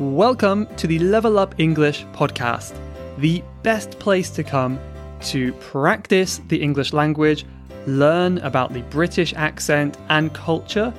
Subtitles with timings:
[0.00, 2.76] Welcome to the Level Up English podcast,
[3.18, 4.80] the best place to come
[5.20, 7.46] to practice the English language,
[7.86, 10.92] learn about the British accent and culture,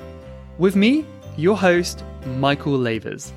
[0.56, 1.04] with me,
[1.36, 2.04] your host,
[2.38, 3.34] Michael Lavers.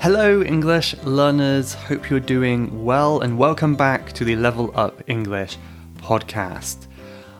[0.00, 1.74] Hello, English learners.
[1.74, 5.58] Hope you're doing well, and welcome back to the Level Up English
[5.98, 6.88] podcast.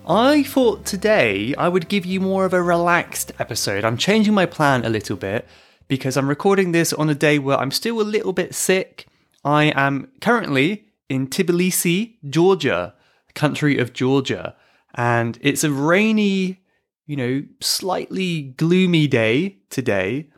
[0.07, 3.85] I thought today I would give you more of a relaxed episode.
[3.85, 5.45] I'm changing my plan a little bit
[5.93, 9.07] because I'm recording this on a day where I'm still a little bit sick.
[9.45, 12.95] I am currently in Tbilisi, Georgia,
[13.35, 14.57] country of Georgia,
[14.95, 16.63] and it's a rainy,
[17.05, 20.31] you know, slightly gloomy day today.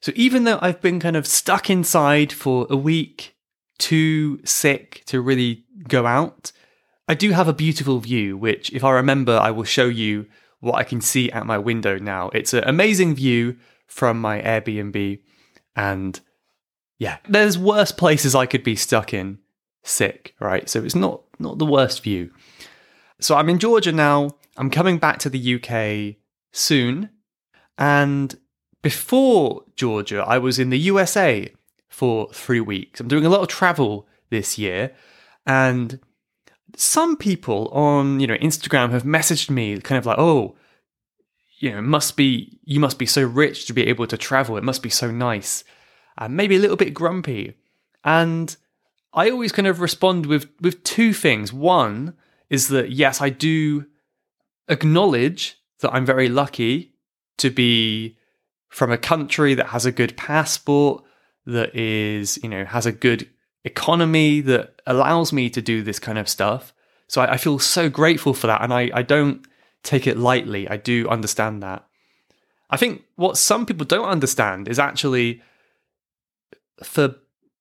[0.00, 3.36] So even though I've been kind of stuck inside for a week,
[3.78, 6.50] too sick to really go out,
[7.06, 10.26] I do have a beautiful view, which, if I remember, I will show you
[10.58, 12.30] what I can see at my window now.
[12.30, 13.56] It's an amazing view
[13.94, 15.20] from my Airbnb.
[15.76, 16.20] And
[16.98, 19.38] yeah, there's worse places I could be stuck in
[19.84, 20.68] sick, right?
[20.68, 22.32] So it's not not the worst view.
[23.20, 24.32] So I'm in Georgia now.
[24.56, 26.16] I'm coming back to the UK
[26.52, 27.10] soon.
[27.78, 28.36] And
[28.82, 31.52] before Georgia, I was in the USA
[31.88, 32.98] for 3 weeks.
[32.98, 34.92] I'm doing a lot of travel this year
[35.46, 36.00] and
[36.76, 40.56] some people on, you know, Instagram have messaged me kind of like, "Oh,
[41.58, 44.56] you know, must be you must be so rich to be able to travel.
[44.56, 45.64] It must be so nice,
[46.18, 47.54] and maybe a little bit grumpy.
[48.04, 48.54] And
[49.12, 51.52] I always kind of respond with with two things.
[51.52, 52.14] One
[52.50, 53.86] is that yes, I do
[54.68, 56.94] acknowledge that I'm very lucky
[57.38, 58.16] to be
[58.68, 61.04] from a country that has a good passport,
[61.46, 63.28] that is, you know, has a good
[63.64, 66.74] economy that allows me to do this kind of stuff.
[67.06, 69.46] So I, I feel so grateful for that, and I, I don't
[69.84, 70.68] take it lightly.
[70.68, 71.86] I do understand that.
[72.70, 75.42] I think what some people don't understand is actually
[76.82, 77.14] for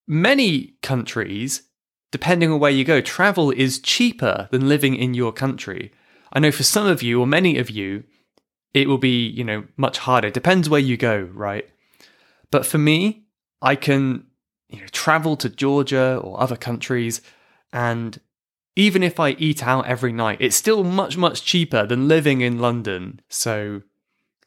[0.07, 1.63] many countries,
[2.11, 5.91] depending on where you go, travel is cheaper than living in your country.
[6.31, 8.05] I know for some of you or many of you,
[8.73, 10.29] it will be, you know, much harder.
[10.29, 11.69] It depends where you go, right?
[12.49, 13.25] But for me,
[13.61, 14.25] I can
[14.69, 17.21] you know, travel to Georgia or other countries
[17.71, 18.19] and
[18.75, 22.59] even if I eat out every night, it's still much, much cheaper than living in
[22.59, 23.21] London.
[23.29, 23.81] So,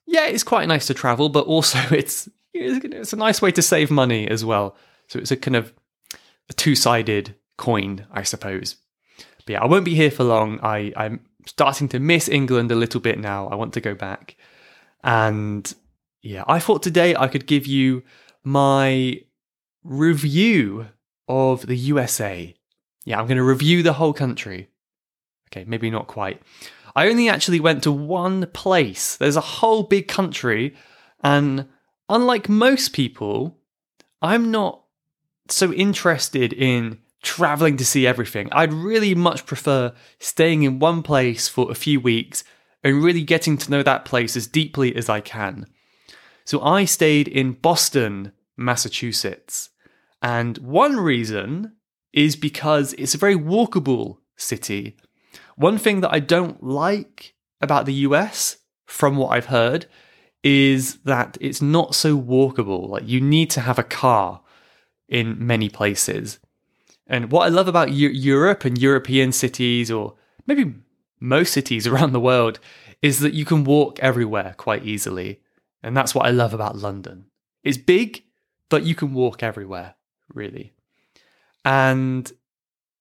[0.06, 3.90] yeah, it's quite nice to travel, but also it's it's a nice way to save
[3.90, 4.76] money as well.
[5.08, 5.72] So it's a kind of
[6.48, 8.76] a two-sided coin, I suppose.
[9.44, 10.58] But yeah, I won't be here for long.
[10.62, 13.48] I, I'm starting to miss England a little bit now.
[13.48, 14.36] I want to go back.
[15.04, 15.72] And
[16.22, 18.02] yeah, I thought today I could give you
[18.42, 19.20] my
[19.84, 20.88] review
[21.28, 22.55] of the USA.
[23.06, 24.68] Yeah, I'm going to review the whole country.
[25.48, 26.42] Okay, maybe not quite.
[26.94, 29.16] I only actually went to one place.
[29.16, 30.74] There's a whole big country,
[31.22, 31.66] and
[32.08, 33.56] unlike most people,
[34.20, 34.82] I'm not
[35.48, 38.48] so interested in traveling to see everything.
[38.50, 42.42] I'd really much prefer staying in one place for a few weeks
[42.82, 45.66] and really getting to know that place as deeply as I can.
[46.44, 49.70] So I stayed in Boston, Massachusetts.
[50.22, 51.72] And one reason
[52.12, 54.96] is because it's a very walkable city.
[55.56, 59.86] One thing that I don't like about the US, from what I've heard,
[60.42, 62.88] is that it's not so walkable.
[62.88, 64.42] Like you need to have a car
[65.08, 66.38] in many places.
[67.06, 70.14] And what I love about Europe and European cities, or
[70.46, 70.74] maybe
[71.20, 72.58] most cities around the world,
[73.02, 75.40] is that you can walk everywhere quite easily.
[75.82, 77.26] And that's what I love about London.
[77.62, 78.24] It's big,
[78.68, 79.94] but you can walk everywhere,
[80.32, 80.72] really.
[81.66, 82.32] And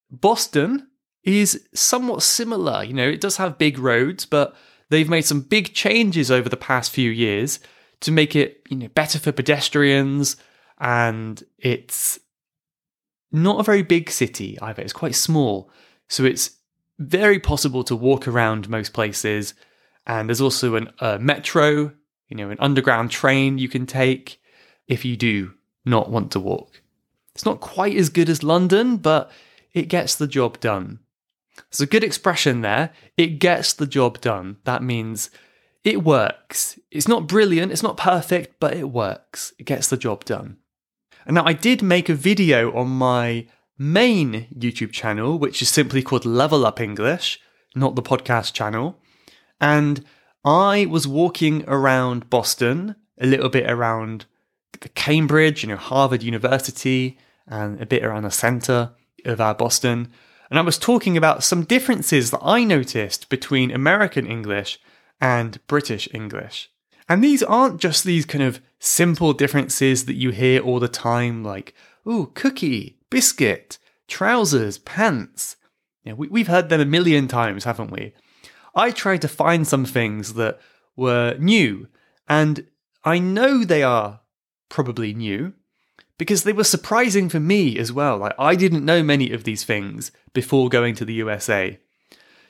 [0.10, 0.88] Boston
[1.24, 2.84] is somewhat similar.
[2.84, 4.56] You know, it does have big roads, but
[4.90, 7.60] they've made some big changes over the past few years
[8.02, 10.36] to make it, you know, better for pedestrians
[10.80, 12.20] and it's
[13.32, 14.82] not a very big city either.
[14.82, 15.70] It's quite small.
[16.10, 16.58] So it's
[16.98, 19.54] very possible to walk around most places.
[20.08, 21.92] And there's also an, a metro,
[22.30, 24.42] you know, an underground train you can take
[24.88, 25.54] if you do
[25.86, 26.82] not want to walk.
[27.36, 29.30] It's not quite as good as London, but
[29.74, 31.00] it gets the job done.
[31.70, 32.92] There's a good expression there.
[33.18, 34.58] It gets the job done.
[34.64, 35.30] That means
[35.84, 36.80] it works.
[36.92, 39.54] It's not brilliant, it's not perfect, but it works.
[39.60, 40.58] It gets the job done.
[41.26, 43.48] And now I did make a video on my
[43.78, 47.40] main YouTube channel, which is simply called Level Up English,
[47.76, 49.00] not the podcast channel.
[49.60, 50.06] And
[50.46, 54.26] I was walking around Boston, a little bit around
[54.82, 58.92] the Cambridge, you know, Harvard University, and a bit around the center
[59.26, 60.12] of our Boston.
[60.50, 64.80] And I was talking about some differences that I noticed between American English
[65.20, 66.70] and British English.
[67.08, 71.44] And these aren't just these kind of simple differences that you hear all the time,
[71.44, 71.74] like,
[72.08, 73.78] ooh, cookie, biscuit,
[74.08, 75.56] trousers, pants.
[76.04, 78.14] Yeah, we, we've heard them a million times, haven't we?
[78.76, 80.60] I tried to find some things that
[80.96, 81.88] were new,
[82.28, 82.68] and
[83.04, 84.22] I know they are
[84.70, 85.54] probably new
[86.18, 88.18] because they were surprising for me as well.
[88.18, 91.80] Like I didn't know many of these things before going to the USA.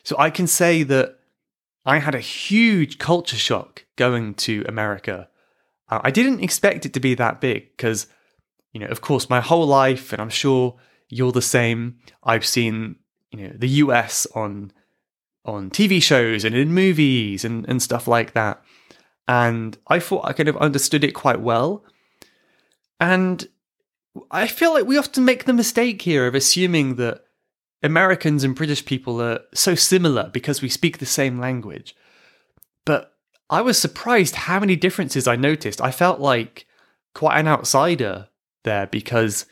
[0.03, 1.17] So I can say that
[1.85, 5.29] I had a huge culture shock going to America.
[5.89, 8.07] Uh, I didn't expect it to be that big because,
[8.73, 10.75] you know, of course, my whole life, and I'm sure
[11.09, 11.97] you're the same.
[12.23, 12.97] I've seen,
[13.31, 14.71] you know, the US on
[15.44, 18.63] on TV shows and in movies and, and stuff like that.
[19.27, 21.83] And I thought I kind of understood it quite well.
[23.00, 23.47] And
[24.31, 27.25] I feel like we often make the mistake here of assuming that
[27.83, 31.95] Americans and British people are so similar because we speak the same language.
[32.85, 33.13] But
[33.50, 35.81] I was surprised how many differences I noticed.
[35.81, 36.65] I felt like
[37.13, 38.29] quite an outsider
[38.63, 39.45] there because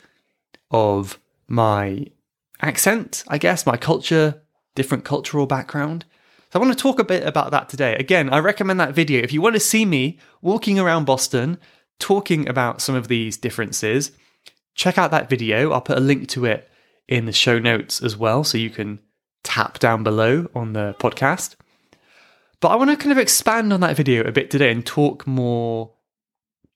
[0.70, 2.06] of my
[2.60, 4.42] accent, I guess, my culture,
[4.74, 6.04] different cultural background.
[6.50, 7.94] So I want to talk a bit about that today.
[7.96, 9.22] Again, I recommend that video.
[9.22, 11.58] If you want to see me walking around Boston,
[11.98, 14.12] talking about some of these differences,
[14.74, 15.72] check out that video.
[15.72, 16.68] I'll put a link to it
[17.08, 19.00] in the show notes as well, so you can
[19.42, 21.56] tap down below on the podcast.
[22.60, 25.26] But I want to kind of expand on that video a bit today and talk
[25.26, 25.92] more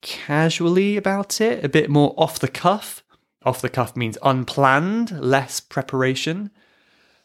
[0.03, 3.03] casually about it, a bit more off the cuff.
[3.45, 6.51] Off the cuff means unplanned, less preparation.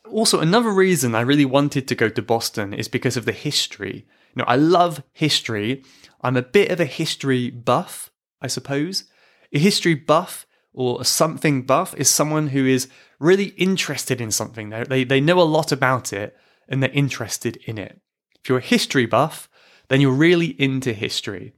[0.10, 4.06] Also, another reason I really wanted to go to Boston is because of the history.
[4.34, 5.84] You know, I love history.
[6.22, 8.12] I'm a bit of a history buff,
[8.42, 9.06] I suppose.
[9.52, 12.90] A history buff or a something buff is someone who is
[13.20, 14.70] really interested in something.
[14.70, 16.36] They, they know a lot about it
[16.68, 18.00] and they're interested in it.
[18.42, 19.50] If you're a history buff,
[19.88, 21.54] then you're really into history.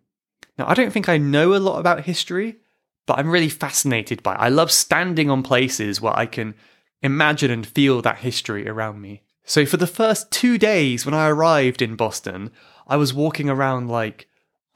[0.58, 2.58] Now, I don't think I know a lot about history,
[3.06, 4.40] but I'm really fascinated by it.
[4.40, 6.56] I love standing on places where I can
[7.02, 9.24] imagine and feel that history around me.
[9.44, 12.52] So, for the first two days when I arrived in Boston,
[12.88, 14.28] I was walking around like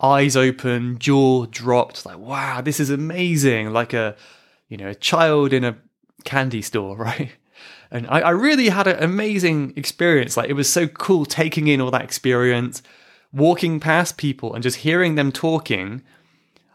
[0.02, 3.72] eyes open, jaw dropped, like, wow, this is amazing.
[3.72, 4.16] Like a,
[4.68, 5.78] you know, a child in a
[6.24, 7.32] candy store, right?
[7.92, 10.38] And I, I really had an amazing experience.
[10.38, 12.82] Like, it was so cool taking in all that experience,
[13.34, 16.04] walking past people and just hearing them talking.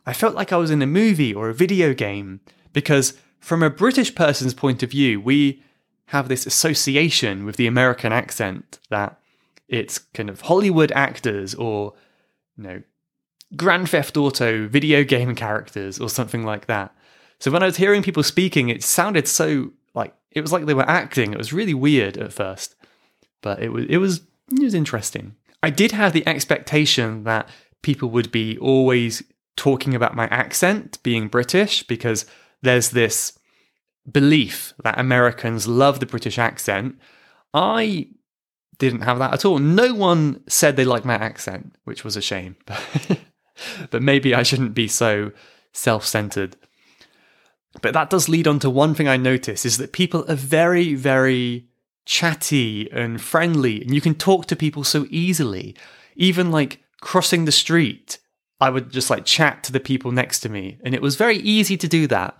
[0.07, 2.41] I felt like I was in a movie or a video game
[2.73, 5.63] because, from a British person's point of view, we
[6.07, 9.19] have this association with the American accent that
[9.69, 11.95] it's kind of Hollywood actors or,
[12.57, 12.83] you know,
[13.57, 16.95] Grand Theft Auto video game characters or something like that.
[17.41, 20.75] So when I was hearing people speaking, it sounded so like it was like they
[20.75, 21.33] were acting.
[21.33, 22.75] It was really weird at first,
[23.43, 25.37] but it was it was it was interesting.
[25.63, 27.49] I did have the expectation that
[27.83, 29.23] people would be always
[29.57, 32.27] talking about my accent being British because
[32.63, 33.39] there's this
[34.11, 36.99] belief that Americans love the British accent.
[37.53, 38.09] I
[38.79, 39.59] didn't have that at all.
[39.59, 42.57] No one said they liked my accent, which was a shame.
[43.91, 45.33] but maybe I shouldn't be so
[45.73, 46.57] self centered.
[47.83, 50.95] But that does lead on to one thing I notice is that people are very,
[50.95, 51.67] very
[52.07, 55.75] chatty and friendly, and you can talk to people so easily.
[56.17, 58.19] Even like crossing the street,
[58.61, 61.39] I would just like chat to the people next to me, and it was very
[61.39, 62.39] easy to do that.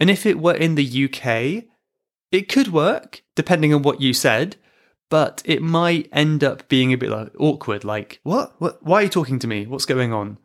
[0.00, 1.64] And if it were in the UK,
[2.32, 4.56] it could work, depending on what you said,
[5.08, 7.84] but it might end up being a bit like awkward.
[7.84, 8.54] Like, what?
[8.58, 8.82] what?
[8.82, 9.66] Why are you talking to me?
[9.66, 10.38] What's going on?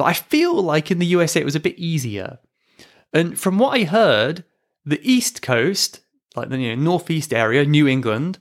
[0.00, 2.38] But I feel like in the USA it was a bit easier.
[3.12, 4.44] And from what I heard,
[4.82, 6.00] the East Coast,
[6.34, 8.38] like the you know, Northeast area, New England,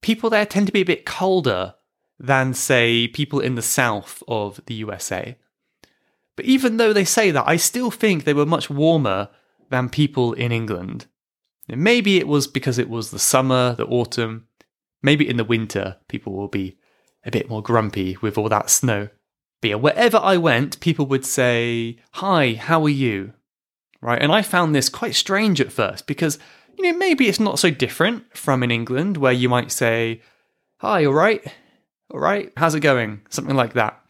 [0.00, 1.76] people there tend to be a bit colder
[2.18, 5.38] than, say, people in the South of the USA.
[6.34, 9.28] But even though they say that, I still think they were much warmer
[9.70, 11.06] than people in England.
[11.68, 14.48] And maybe it was because it was the summer, the autumn.
[15.00, 16.76] Maybe in the winter, people will be
[17.24, 19.10] a bit more grumpy with all that snow.
[19.60, 23.32] But yeah, wherever I went, people would say, Hi, how are you?
[24.00, 24.20] Right.
[24.20, 26.38] And I found this quite strange at first because,
[26.76, 30.22] you know, maybe it's not so different from in England where you might say,
[30.78, 31.44] Hi, all right?
[32.10, 32.52] All right?
[32.56, 33.22] How's it going?
[33.28, 34.00] Something like that.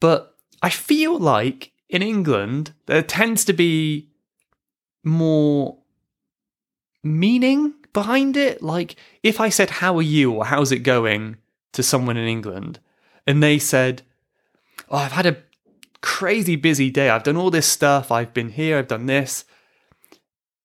[0.00, 4.10] But I feel like in England, there tends to be
[5.02, 5.78] more
[7.02, 8.62] meaning behind it.
[8.62, 10.32] Like if I said, How are you?
[10.32, 11.38] or How's it going?
[11.72, 12.80] to someone in England,
[13.26, 14.02] and they said,
[14.88, 15.38] oh, I've had a
[16.00, 17.10] crazy busy day.
[17.10, 18.10] I've done all this stuff.
[18.10, 18.78] I've been here.
[18.78, 19.44] I've done this.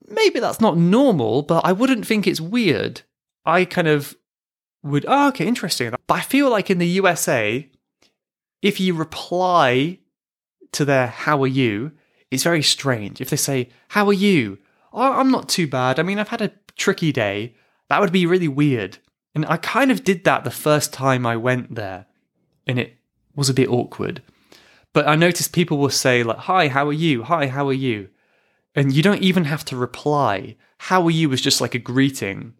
[0.07, 3.01] Maybe that's not normal, but I wouldn't think it's weird.
[3.45, 4.15] I kind of
[4.83, 5.93] would, oh, okay, interesting.
[6.07, 7.69] But I feel like in the USA,
[8.61, 9.99] if you reply
[10.71, 11.91] to their how are you,
[12.31, 13.21] it's very strange.
[13.21, 14.59] If they say, How are you?
[14.93, 15.99] Oh, I'm not too bad.
[15.99, 17.55] I mean, I've had a tricky day.
[17.89, 18.97] That would be really weird.
[19.33, 22.05] And I kind of did that the first time I went there,
[22.65, 22.94] and it
[23.35, 24.21] was a bit awkward.
[24.93, 27.23] But I noticed people will say, like, Hi, how are you?
[27.23, 28.09] Hi, how are you?
[28.73, 30.55] And you don't even have to reply.
[30.77, 32.53] How are you was just like a greeting.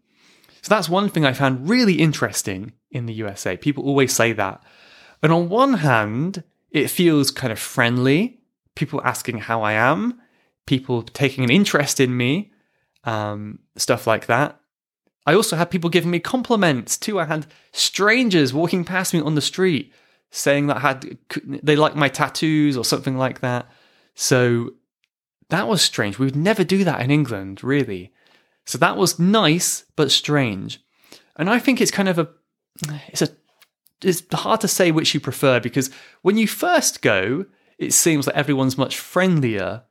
[0.62, 3.56] So that's one thing I found really interesting in the USA.
[3.58, 4.64] People always say that.
[5.22, 8.40] And on one hand, it feels kind of friendly,
[8.76, 10.20] people asking how I am,
[10.66, 12.52] people taking an interest in me,
[13.04, 14.60] um, stuff like that.
[15.26, 17.20] I also had people giving me compliments too.
[17.20, 19.94] I had strangers walking past me on the street
[20.36, 23.68] saying that I had they like my tattoos or something like that.
[24.16, 24.74] So
[25.50, 26.20] that was strange.
[26.20, 28.12] We would never do that in England, really.
[28.66, 30.82] So that was nice but strange.
[31.38, 32.30] And I think it's kind of a
[33.08, 33.30] it's a
[34.02, 35.90] it's hard to say which you prefer because
[36.22, 37.46] when you first go,
[37.78, 39.84] it seems that everyone's much friendlier.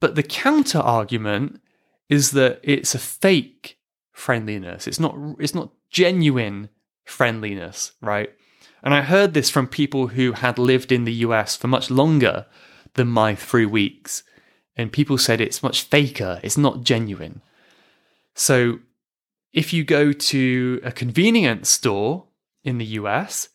[0.00, 1.60] But the counter argument
[2.08, 3.78] is that it's a fake
[4.10, 4.88] friendliness.
[4.88, 6.70] It's not it's not genuine
[7.04, 8.30] friendliness, right?
[8.82, 12.46] And I heard this from people who had lived in the US for much longer
[12.94, 14.22] than my 3 weeks.
[14.76, 17.42] And people said it's much faker, it's not genuine.
[18.34, 18.78] So
[19.52, 22.26] if you go to a convenience store
[22.64, 23.48] in the US,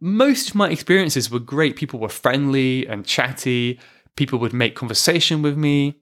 [0.00, 1.76] most of my experiences were great.
[1.76, 3.80] People were friendly and chatty.
[4.16, 6.00] People would make conversation with me.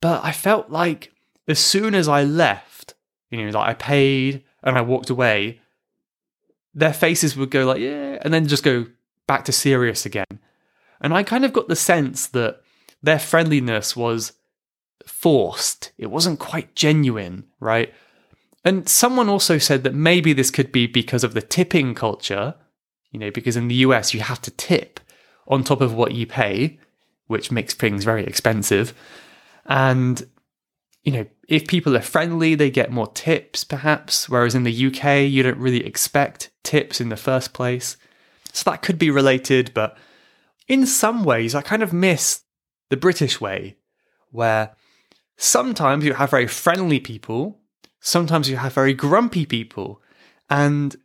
[0.00, 1.12] But I felt like
[1.46, 2.94] as soon as I left,
[3.30, 5.60] you know, like I paid and I walked away,
[6.74, 8.86] their faces would go like, yeah, and then just go
[9.26, 10.40] back to serious again.
[11.00, 12.60] And I kind of got the sense that
[13.02, 14.32] their friendliness was
[15.06, 15.92] forced.
[15.98, 17.92] It wasn't quite genuine, right?
[18.64, 22.54] And someone also said that maybe this could be because of the tipping culture,
[23.10, 25.00] you know, because in the US you have to tip
[25.48, 26.78] on top of what you pay,
[27.26, 28.92] which makes things very expensive.
[29.64, 30.28] And,
[31.02, 35.28] you know, if people are friendly, they get more tips perhaps, whereas in the UK
[35.30, 37.96] you don't really expect tips in the first place.
[38.52, 39.96] So that could be related, but
[40.68, 42.42] in some ways I kind of miss
[42.88, 43.76] the British way,
[44.30, 44.74] where
[45.36, 47.60] sometimes you have very friendly people
[48.00, 50.00] Sometimes you have very grumpy people,
[50.48, 50.96] and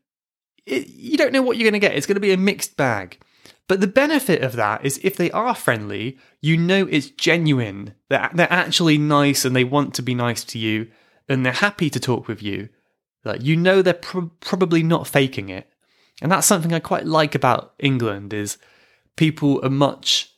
[0.65, 1.95] it, you don't know what you're going to get.
[1.95, 3.19] It's going to be a mixed bag.
[3.67, 7.95] But the benefit of that is if they are friendly, you know it's genuine.
[8.09, 10.87] They're, they're actually nice and they want to be nice to you
[11.27, 12.69] and they're happy to talk with you.
[13.23, 15.67] Like, you know they're pro- probably not faking it.
[16.21, 18.57] And that's something I quite like about England is
[19.15, 20.31] people are much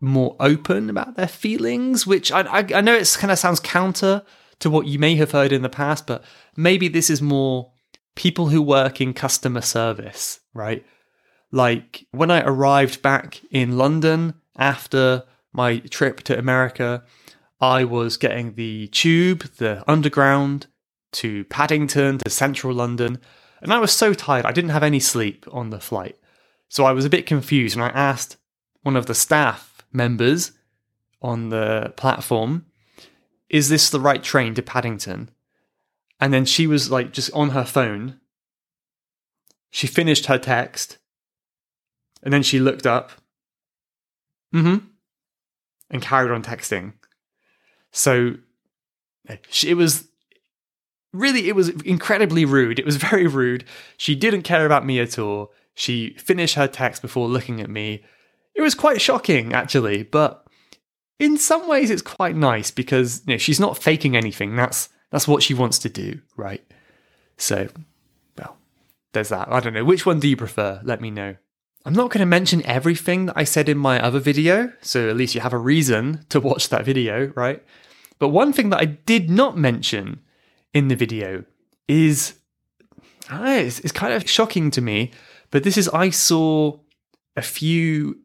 [0.00, 4.22] more open about their feelings, which I, I, I know it kind of sounds counter
[4.58, 6.22] to what you may have heard in the past, but
[6.56, 7.72] maybe this is more
[8.14, 10.84] people who work in customer service, right?
[11.52, 17.04] Like when I arrived back in London after my trip to America,
[17.60, 20.66] I was getting the tube, the underground
[21.12, 23.18] to Paddington to central London,
[23.60, 26.18] and I was so tired, I didn't have any sleep on the flight.
[26.68, 28.38] So I was a bit confused, and I asked
[28.80, 30.52] one of the staff members
[31.20, 32.64] on the platform
[33.52, 35.30] is this the right train to Paddington?
[36.18, 38.18] And then she was like just on her phone.
[39.70, 40.98] She finished her text.
[42.22, 43.12] And then she looked up.
[44.54, 44.86] Mm hmm.
[45.90, 46.94] And carried on texting.
[47.90, 48.34] So
[49.60, 50.08] it was
[51.12, 52.78] really, it was incredibly rude.
[52.78, 53.64] It was very rude.
[53.96, 55.52] She didn't care about me at all.
[55.74, 58.02] She finished her text before looking at me.
[58.54, 60.46] It was quite shocking, actually, but
[61.18, 64.56] in some ways it's quite nice because you know, she's not faking anything.
[64.56, 66.64] That's that's what she wants to do, right?
[67.36, 67.68] So,
[68.36, 68.56] well,
[69.12, 69.52] there's that.
[69.52, 69.84] I don't know.
[69.84, 70.80] Which one do you prefer?
[70.82, 71.36] Let me know.
[71.84, 75.16] I'm not going to mention everything that I said in my other video, so at
[75.16, 77.62] least you have a reason to watch that video, right?
[78.18, 80.20] But one thing that I did not mention
[80.72, 81.44] in the video
[81.88, 82.34] is
[83.30, 85.10] know, it's, it's kind of shocking to me,
[85.50, 86.78] but this is I saw
[87.36, 88.18] a few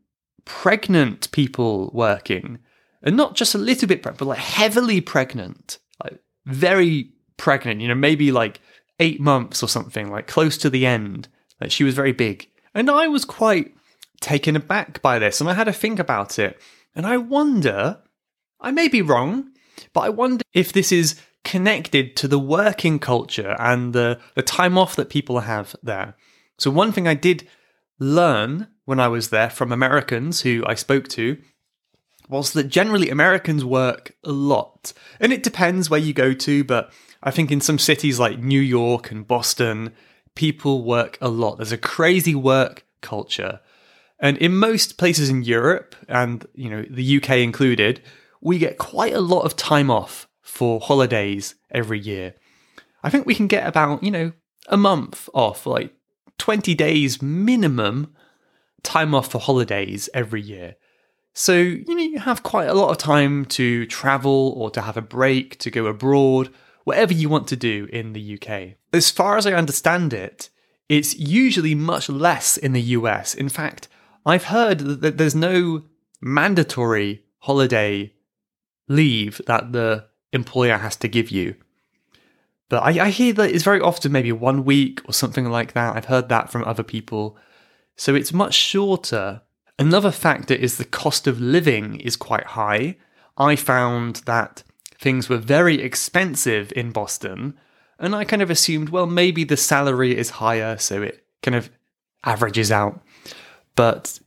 [0.45, 2.59] pregnant people working
[3.03, 7.87] and not just a little bit pregnant, but like heavily pregnant, like very pregnant, you
[7.87, 8.59] know, maybe like
[8.99, 11.27] eight months or something, like close to the end.
[11.61, 12.49] Like she was very big.
[12.77, 13.75] And I was quite
[14.21, 16.61] taken aback by this and I had to think about it.
[16.93, 18.03] And I wonder,
[18.61, 19.49] I may be wrong,
[19.93, 24.77] but I wonder if this is connected to the working culture and the, the time
[24.77, 26.15] off that people have there.
[26.59, 27.47] So, one thing I did
[27.97, 31.37] learn when I was there from Americans who I spoke to
[32.29, 34.93] was that generally Americans work a lot.
[35.19, 36.91] And it depends where you go to, but
[37.23, 39.93] I think in some cities like New York and Boston,
[40.37, 41.57] people work a lot.
[41.57, 43.59] There's a crazy work culture.
[44.19, 48.01] And in most places in Europe, and you know the UK included,
[48.39, 52.35] we get quite a lot of time off for holidays every year.
[53.03, 54.31] I think we can get about you know
[54.69, 55.93] a month off, like
[56.37, 58.15] twenty days minimum
[58.83, 60.75] time off for holidays every year.
[61.33, 64.97] So, you know, you have quite a lot of time to travel or to have
[64.97, 66.49] a break, to go abroad,
[66.87, 68.77] whatever you want to do in the UK.
[68.93, 70.49] As far as I understand it,
[70.87, 73.35] it's usually much less in the US.
[73.35, 73.89] In fact,
[74.25, 75.83] I've heard that there's no
[76.21, 78.13] mandatory holiday
[78.87, 81.55] leave that the employer has to give you.
[82.69, 85.97] But I, I, hear that it's very often maybe one week or something like that.
[85.97, 87.37] I've heard that from other people.
[87.97, 89.41] So it's much shorter.
[89.77, 92.95] Another factor is the cost of living is quite high.
[93.37, 94.63] I found that
[94.99, 97.57] things were very expensive in Boston,
[97.99, 101.69] and I kind of assumed, well, maybe the salary is higher, so it kind of
[102.23, 103.01] averages out.
[103.75, 104.19] But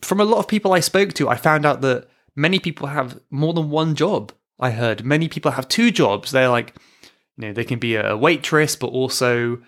[0.00, 3.20] from a lot of people I spoke to, I found out that many people have
[3.30, 4.32] more than one job.
[4.58, 6.30] I heard many people have two jobs.
[6.30, 6.74] They're like,
[7.36, 9.58] you know, they can be a waitress, but also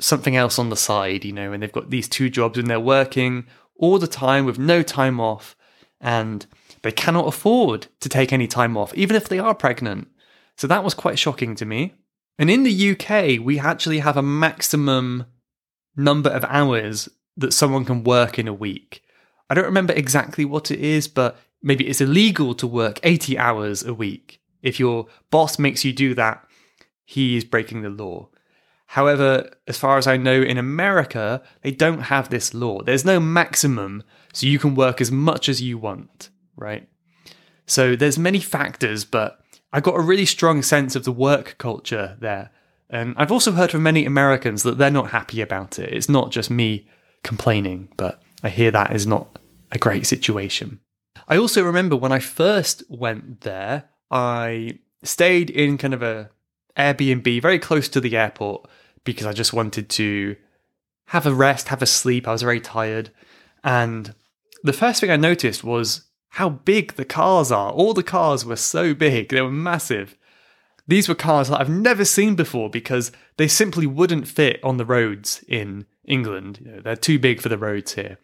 [0.00, 2.78] something else on the side, you know, and they've got these two jobs and they're
[2.78, 5.56] working all the time with no time off
[6.00, 6.46] and
[6.82, 10.08] they cannot afford to take any time off, even if they are pregnant.
[10.56, 11.94] So that was quite shocking to me.
[12.38, 15.26] And in the UK, we actually have a maximum
[15.96, 19.02] number of hours that someone can work in a week.
[19.50, 23.82] I don't remember exactly what it is, but maybe it's illegal to work 80 hours
[23.82, 24.40] a week.
[24.62, 26.44] If your boss makes you do that,
[27.04, 28.28] he is breaking the law.
[28.92, 32.82] However, as far as I know, in America, they don't have this law.
[32.82, 36.88] There's no maximum, so you can work as much as you want, right?
[37.66, 39.40] So there's many factors, but
[39.72, 42.50] I got a really strong sense of the work culture there.
[42.90, 45.92] And I've also heard from many Americans that they're not happy about it.
[45.92, 46.88] It's not just me
[47.22, 49.38] complaining, but I hear that is not
[49.70, 50.80] a great situation.
[51.26, 56.30] I also remember when I first went there, I stayed in kind of a
[56.78, 58.66] Airbnb very close to the airport
[59.04, 60.36] because I just wanted to
[61.08, 62.26] have a rest, have a sleep.
[62.26, 63.10] I was very tired.
[63.62, 64.14] And
[64.62, 67.70] the first thing I noticed was how big the cars are.
[67.70, 70.16] All the cars were so big, they were massive.
[70.86, 74.86] These were cars that I've never seen before because they simply wouldn't fit on the
[74.86, 76.60] roads in England.
[76.64, 78.18] You know, they're too big for the roads here.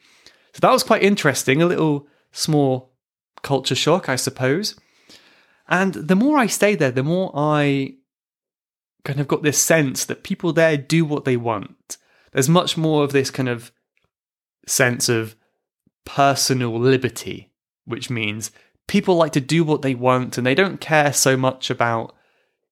[0.54, 2.92] So that was quite interesting, a little small
[3.42, 4.74] culture shock, I suppose.
[5.68, 7.96] And the more I stayed there, the more I
[9.04, 11.98] kind of got this sense that people there do what they want.
[12.32, 13.72] There's much more of this kind of
[14.66, 15.36] sense of
[16.04, 17.50] personal liberty,
[17.84, 18.50] which means
[18.86, 22.14] people like to do what they want and they don't care so much about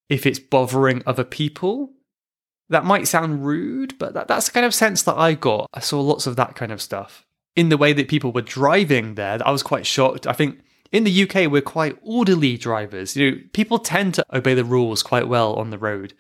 [0.09, 1.93] if it's bothering other people.
[2.69, 5.69] That might sound rude, but that, that's the kind of sense that I got.
[5.75, 7.27] I saw lots of that kind of stuff.
[7.55, 10.27] In the way that people were driving there, I was quite shocked.
[10.27, 13.17] I think in the UK, we're quite orderly drivers.
[13.17, 16.15] You know, people tend to obey the rules quite well on the road.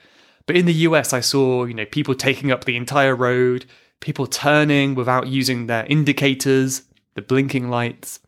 [0.46, 3.66] But in the US, I saw, you know, people taking up the entire road,
[4.00, 6.82] people turning without using their indicators,
[7.14, 8.20] the blinking lights,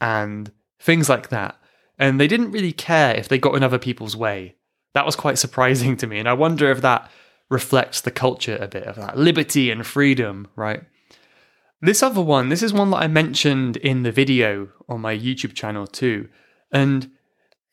[0.00, 1.56] and things like that.
[1.98, 4.56] And they didn't really care if they got in other people's way.
[4.94, 6.18] That was quite surprising to me.
[6.18, 7.10] And I wonder if that
[7.48, 10.82] reflects the culture a bit of that liberty and freedom, right?
[11.82, 15.54] This other one, this is one that I mentioned in the video on my YouTube
[15.54, 16.28] channel too.
[16.70, 17.10] And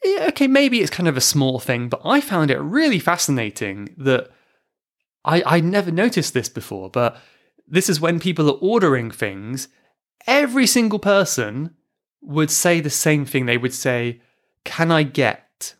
[0.03, 3.89] yeah, okay, maybe it's kind of a small thing, but I found it really fascinating
[3.97, 4.29] that
[5.25, 7.17] I I never noticed this before, but
[7.67, 9.67] this is when people are ordering things,
[10.25, 11.75] every single person
[12.21, 13.45] would say the same thing.
[13.45, 14.21] They would say,
[14.63, 15.75] "Can I get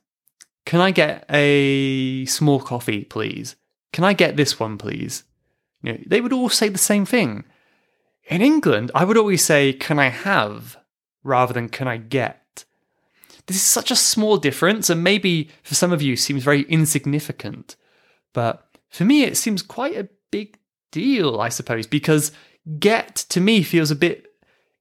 [0.66, 3.56] can I get a small coffee, please?
[3.94, 5.24] Can I get this one, please?"
[5.82, 7.46] You know, they would all say the same thing.
[8.28, 10.78] In England, I would always say, Can I have?
[11.24, 12.66] rather than Can I get?
[13.48, 17.78] This is such a small difference, and maybe for some of you seems very insignificant.
[18.34, 20.58] But for me, it seems quite a big
[20.92, 22.34] deal, I suppose, because
[22.80, 24.27] get to me feels a bit,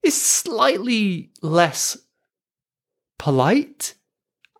[0.07, 1.97] is slightly less
[3.19, 3.93] polite.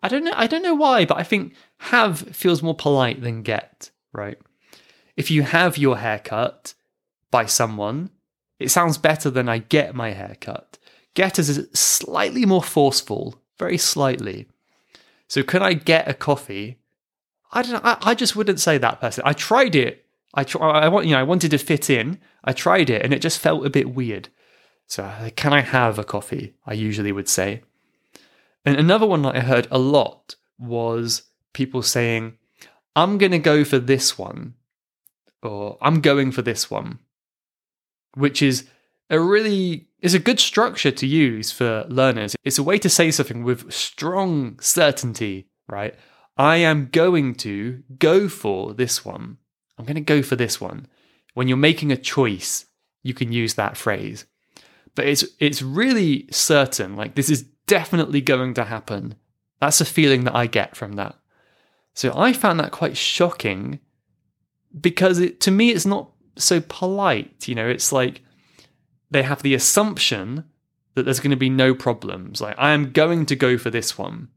[0.02, 0.32] I don't know.
[0.34, 4.38] I don't know why, but I think have feels more polite than get, right?
[5.16, 6.74] If you have your hair cut
[7.30, 8.10] by someone,
[8.58, 10.78] it sounds better than I get my hair cut.
[11.14, 14.48] Get is slightly more forceful, very slightly.
[15.26, 16.78] So can I get a coffee?
[17.50, 17.80] I don't know.
[17.82, 19.24] I, I just wouldn't say that person.
[19.26, 20.04] I tried it.
[20.34, 22.20] I try, I want you know I wanted to fit in.
[22.44, 24.28] I tried it and it just felt a bit weird.
[24.88, 26.54] So uh, can I have a coffee?
[26.66, 27.62] I usually would say.
[28.64, 31.22] And another one that I heard a lot was
[31.52, 32.36] people saying,
[32.96, 34.54] "I'm going to go for this one,"
[35.42, 36.98] or "I'm going for this one."
[38.18, 38.68] which is
[39.10, 42.36] a really is a good structure to use for learners.
[42.44, 45.94] It's a way to say something with strong certainty, right?
[46.36, 49.38] I am going to go for this one.
[49.76, 50.86] I'm going to go for this one.
[51.34, 52.66] When you're making a choice,
[53.02, 54.26] you can use that phrase.
[54.98, 59.14] But it's it's really certain, like this is definitely going to happen.
[59.60, 61.14] That's a feeling that I get from that.
[61.94, 63.78] So I found that quite shocking
[64.80, 68.22] because it to me it's not so polite, you know, it's like
[69.08, 70.42] they have the assumption
[70.96, 72.40] that there's going to be no problems.
[72.40, 74.30] Like I am going to go for this one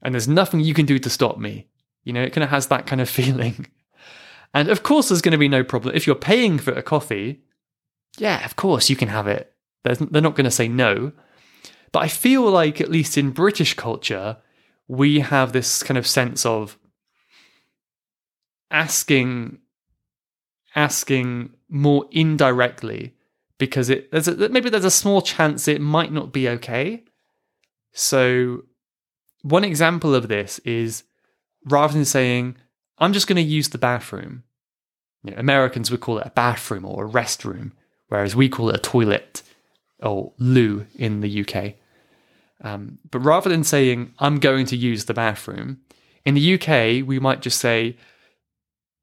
[0.00, 1.66] and there's nothing you can do to stop me.
[2.04, 3.66] You know, it kind of has that kind of feeling.
[4.54, 5.96] And of course, there's going to be no problem.
[5.96, 7.42] If you're paying for a coffee,
[8.16, 9.50] yeah, of course you can have it.
[9.84, 11.12] They're not going to say no.
[11.92, 14.38] But I feel like, at least in British culture,
[14.88, 16.78] we have this kind of sense of
[18.70, 19.58] asking
[20.74, 23.14] asking more indirectly
[23.58, 27.04] because it there's a, maybe there's a small chance it might not be okay.
[27.92, 28.64] So
[29.42, 31.04] one example of this is
[31.64, 32.56] rather than saying
[32.98, 34.42] I'm just going to use the bathroom.
[35.22, 37.72] You know, Americans would call it a bathroom or a restroom,
[38.08, 39.42] whereas we call it a toilet
[40.02, 41.74] or loo in the UK.
[42.62, 45.80] Um, but rather than saying I'm going to use the bathroom,
[46.24, 47.96] in the UK we might just say,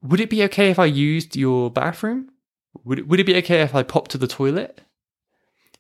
[0.02, 2.32] "Would it be okay if I used your bathroom?"
[2.84, 4.82] Would it, would it be okay if I pop to the toilet?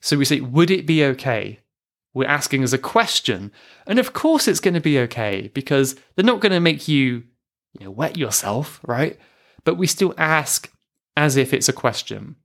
[0.02, 1.60] So we say, would it be okay?
[2.14, 3.52] We're asking as a question.
[3.88, 7.24] And of course it's going to be okay because they're not going to make you,
[7.80, 9.18] you know, wet yourself, right?
[9.64, 10.72] But we still ask
[11.16, 12.36] as if it's a question.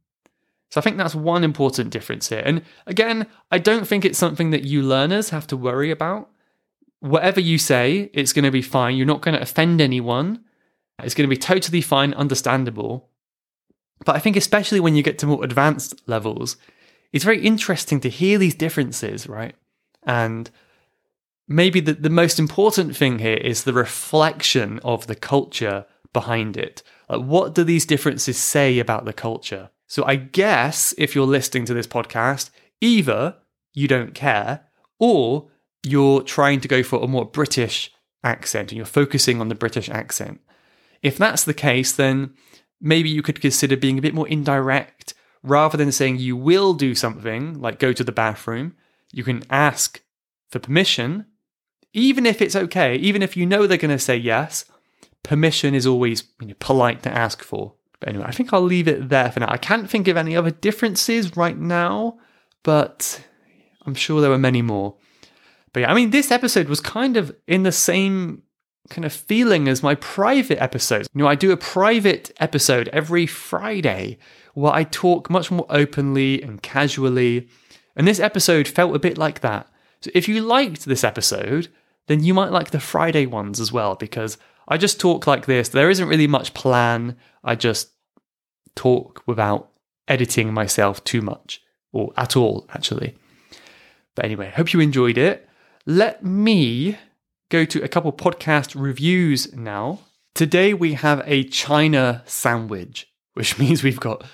[0.71, 2.43] So I think that's one important difference here.
[2.45, 6.31] And again, I don't think it's something that you learners have to worry about.
[7.01, 8.97] Whatever you say, it's going to be fine.
[8.97, 10.45] You're not going to offend anyone.
[11.03, 13.11] It's going to be totally fine, understandable.
[14.05, 16.57] But I think, especially when you get to more advanced levels,
[17.13, 19.55] it's very interesting to hear these differences, right?
[20.03, 20.51] And
[21.49, 26.83] maybe the, the most important thing here is the reflection of the culture behind it.
[27.09, 29.71] Like, what do these differences say about the culture?
[29.87, 33.37] So, I guess if you're listening to this podcast, either
[33.73, 34.67] you don't care
[34.99, 35.49] or
[35.83, 37.93] you're trying to go for a more British
[38.25, 40.41] accent and you're focusing on the British accent.
[41.03, 42.35] If that's the case, then
[42.81, 46.95] maybe you could consider being a bit more indirect rather than saying you will do
[46.95, 48.75] something like go to the bathroom.
[49.13, 50.03] You can ask
[50.51, 51.27] for permission,
[51.93, 54.65] even if it's okay, even if you know they're going to say yes.
[55.23, 57.75] Permission is always you know, polite to ask for.
[58.01, 59.51] But anyway, I think I'll leave it there for now.
[59.51, 62.19] I can't think of any other differences right now,
[62.63, 63.25] but
[63.87, 64.97] I'm sure there were many more.
[65.73, 68.43] But yeah, I mean, this episode was kind of in the same
[68.89, 71.09] kind of feeling as my private episodes.
[71.15, 74.19] You know, I do a private episode every Friday
[74.55, 77.49] where I talk much more openly and casually.
[77.95, 79.69] And this episode felt a bit like that.
[80.01, 81.69] So if you liked this episode,
[82.07, 85.69] then you might like the Friday ones as well, because I just talk like this.
[85.69, 87.17] There isn't really much plan.
[87.45, 87.91] I just
[88.75, 89.71] talk without
[90.09, 93.15] editing myself too much, or at all, actually.
[94.15, 95.49] But anyway, hope you enjoyed it.
[95.85, 96.99] Let me
[97.49, 100.01] go to a couple podcast reviews now.
[100.35, 104.25] Today we have a China sandwich, which means we've got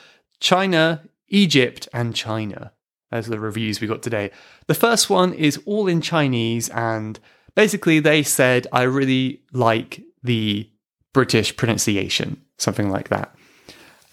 [0.41, 2.73] China, Egypt, and China.
[3.11, 4.31] as the reviews we got today.
[4.67, 7.21] The first one is all in Chinese, and
[7.55, 10.71] basically they said, I really like the
[11.13, 13.35] British pronunciation, something like that.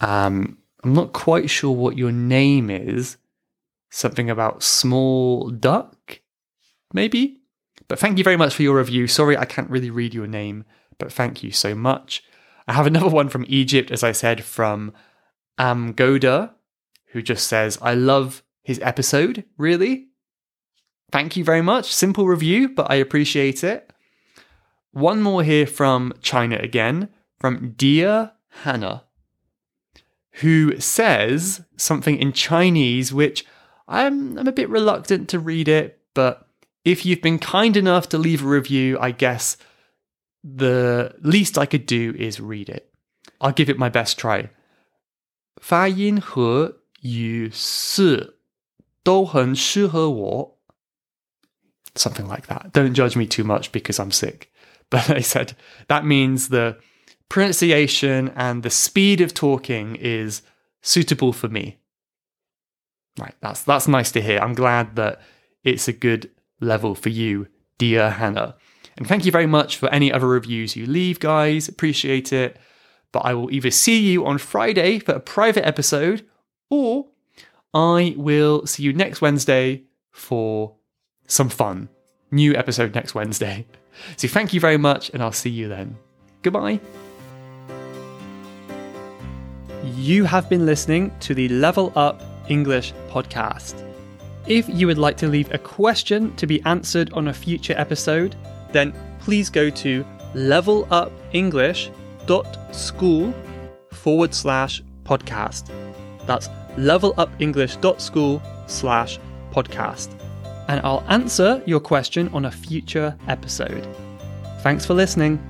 [0.00, 3.16] Um, I'm not quite sure what your name is.
[3.90, 6.20] Something about small duck,
[6.92, 7.38] maybe?
[7.88, 9.08] But thank you very much for your review.
[9.08, 10.64] Sorry, I can't really read your name,
[10.98, 12.22] but thank you so much.
[12.68, 14.92] I have another one from Egypt, as I said, from
[15.58, 16.52] Amgoda,
[17.06, 20.06] who just says, I love his episode, really.
[21.10, 21.92] Thank you very much.
[21.92, 23.89] Simple review, but I appreciate it.
[24.91, 28.31] One more here from China again, from Dear
[28.63, 29.03] Hannah,
[30.41, 33.45] who says something in Chinese, which
[33.87, 36.47] I'm, I'm a bit reluctant to read it, but
[36.83, 39.57] if you've been kind enough to leave a review, I guess
[40.43, 42.93] the least I could do is read it.
[43.41, 44.49] I'll give it my best try.
[45.61, 48.37] 发音和语式
[49.03, 50.57] 都很适合我.
[51.95, 52.71] Something like that.
[52.71, 54.51] Don't judge me too much because I'm sick.
[54.90, 55.56] But I said
[55.88, 56.76] that means the
[57.28, 60.42] pronunciation and the speed of talking is
[60.82, 61.78] suitable for me.
[63.18, 64.40] Right, that's that's nice to hear.
[64.40, 65.20] I'm glad that
[65.64, 67.46] it's a good level for you,
[67.78, 68.56] dear Hannah.
[68.96, 71.68] And thank you very much for any other reviews you leave, guys.
[71.68, 72.56] Appreciate it.
[73.12, 76.26] But I will either see you on Friday for a private episode,
[76.68, 77.06] or
[77.74, 80.76] I will see you next Wednesday for
[81.26, 81.88] some fun.
[82.30, 83.66] New episode next Wednesday.
[84.16, 85.96] So thank you very much, and I'll see you then.
[86.42, 86.80] Goodbye.
[89.96, 93.84] You have been listening to the Level Up English podcast.
[94.46, 98.36] If you would like to leave a question to be answered on a future episode,
[98.72, 103.34] then please go to levelupenglish.school
[103.92, 105.70] forward slash podcast.
[106.26, 109.18] That's levelupenglish.school slash
[109.52, 110.19] podcast.
[110.70, 113.84] And I'll answer your question on a future episode.
[114.62, 115.49] Thanks for listening.